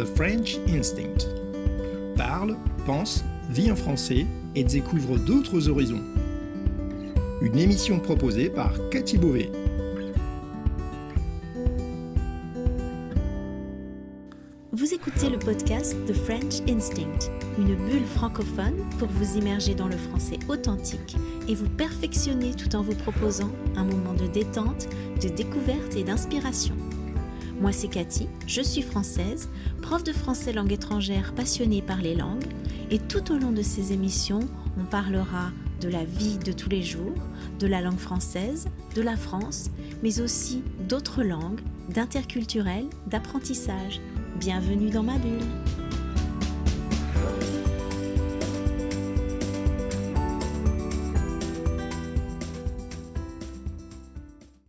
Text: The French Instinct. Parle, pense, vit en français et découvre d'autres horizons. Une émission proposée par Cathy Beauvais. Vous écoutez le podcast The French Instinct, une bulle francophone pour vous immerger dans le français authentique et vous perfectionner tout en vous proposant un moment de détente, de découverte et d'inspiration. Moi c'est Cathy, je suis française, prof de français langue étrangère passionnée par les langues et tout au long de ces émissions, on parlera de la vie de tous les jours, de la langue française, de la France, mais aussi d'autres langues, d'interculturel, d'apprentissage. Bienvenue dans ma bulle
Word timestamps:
The 0.00 0.06
French 0.16 0.56
Instinct. 0.66 1.28
Parle, 2.16 2.56
pense, 2.86 3.22
vit 3.50 3.70
en 3.70 3.76
français 3.76 4.24
et 4.54 4.64
découvre 4.64 5.18
d'autres 5.18 5.68
horizons. 5.68 6.00
Une 7.42 7.58
émission 7.58 8.00
proposée 8.00 8.48
par 8.48 8.72
Cathy 8.88 9.18
Beauvais. 9.18 9.52
Vous 14.72 14.94
écoutez 14.94 15.28
le 15.28 15.38
podcast 15.38 15.94
The 16.06 16.14
French 16.14 16.62
Instinct, 16.66 17.30
une 17.58 17.74
bulle 17.74 18.06
francophone 18.06 18.82
pour 18.98 19.08
vous 19.08 19.36
immerger 19.36 19.74
dans 19.74 19.88
le 19.88 19.98
français 19.98 20.38
authentique 20.48 21.14
et 21.46 21.54
vous 21.54 21.68
perfectionner 21.68 22.54
tout 22.54 22.74
en 22.74 22.80
vous 22.80 22.94
proposant 22.94 23.50
un 23.76 23.84
moment 23.84 24.14
de 24.14 24.26
détente, 24.28 24.88
de 25.22 25.28
découverte 25.28 25.94
et 25.94 26.04
d'inspiration. 26.04 26.74
Moi 27.60 27.72
c'est 27.72 27.88
Cathy, 27.88 28.26
je 28.46 28.62
suis 28.62 28.80
française, 28.80 29.50
prof 29.82 30.02
de 30.02 30.14
français 30.14 30.54
langue 30.54 30.72
étrangère 30.72 31.34
passionnée 31.34 31.82
par 31.82 31.98
les 31.98 32.14
langues 32.14 32.46
et 32.90 32.98
tout 32.98 33.32
au 33.32 33.36
long 33.36 33.52
de 33.52 33.60
ces 33.60 33.92
émissions, 33.92 34.40
on 34.78 34.84
parlera 34.84 35.50
de 35.82 35.88
la 35.90 36.04
vie 36.04 36.38
de 36.38 36.52
tous 36.52 36.70
les 36.70 36.82
jours, 36.82 37.12
de 37.58 37.66
la 37.66 37.82
langue 37.82 37.98
française, 37.98 38.68
de 38.94 39.02
la 39.02 39.16
France, 39.16 39.70
mais 40.02 40.22
aussi 40.22 40.62
d'autres 40.88 41.22
langues, 41.22 41.60
d'interculturel, 41.90 42.86
d'apprentissage. 43.08 44.00
Bienvenue 44.38 44.88
dans 44.88 45.02
ma 45.02 45.18
bulle 45.18 45.89